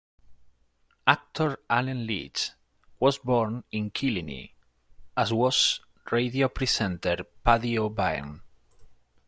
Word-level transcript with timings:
Actor 1.05 1.59
Allen 1.69 2.07
Leech 2.07 2.49
was 2.99 3.19
born 3.19 3.63
in 3.71 3.91
Killiney, 3.91 4.51
as 5.15 5.31
was 5.31 5.79
radio 6.11 6.49
presenter 6.49 7.17
Paddy 7.45 7.77
O'Byrne. 7.77 8.41